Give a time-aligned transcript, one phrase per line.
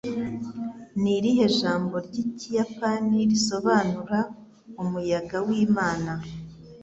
[1.01, 6.19] Ni irihe jambo ry'Ikiyapani risobanura 'umuyaga w'imana'?